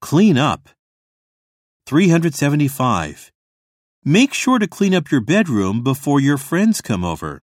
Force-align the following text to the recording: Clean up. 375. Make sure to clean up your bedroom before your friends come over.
Clean 0.00 0.38
up. 0.38 0.70
375. 1.86 3.30
Make 4.04 4.32
sure 4.32 4.58
to 4.58 4.66
clean 4.66 4.94
up 4.94 5.10
your 5.10 5.20
bedroom 5.20 5.82
before 5.84 6.20
your 6.20 6.38
friends 6.38 6.80
come 6.80 7.04
over. 7.04 7.40